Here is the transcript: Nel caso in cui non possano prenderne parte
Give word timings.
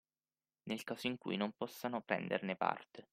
Nel 0.63 0.83
caso 0.83 1.05
in 1.05 1.19
cui 1.19 1.37
non 1.37 1.51
possano 1.55 2.01
prenderne 2.01 2.55
parte 2.55 3.07